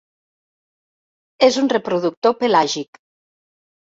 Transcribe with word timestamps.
És 1.49 1.59
un 1.63 1.69
reproductor 1.75 2.35
pelàgic. 2.39 3.01